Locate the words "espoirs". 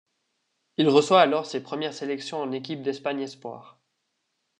3.21-3.79